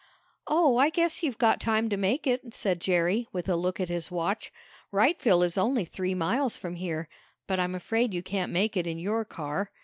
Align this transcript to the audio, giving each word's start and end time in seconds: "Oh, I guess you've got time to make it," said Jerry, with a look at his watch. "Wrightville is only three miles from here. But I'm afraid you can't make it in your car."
"Oh, 0.47 0.77
I 0.77 0.89
guess 0.89 1.21
you've 1.21 1.37
got 1.37 1.61
time 1.61 1.87
to 1.89 1.95
make 1.95 2.25
it," 2.25 2.55
said 2.55 2.81
Jerry, 2.81 3.27
with 3.31 3.47
a 3.47 3.55
look 3.55 3.79
at 3.79 3.87
his 3.87 4.09
watch. 4.09 4.51
"Wrightville 4.91 5.43
is 5.45 5.59
only 5.59 5.85
three 5.85 6.15
miles 6.15 6.57
from 6.57 6.73
here. 6.77 7.07
But 7.45 7.59
I'm 7.59 7.75
afraid 7.75 8.11
you 8.11 8.23
can't 8.23 8.51
make 8.51 8.75
it 8.75 8.87
in 8.87 8.97
your 8.97 9.23
car." 9.25 9.69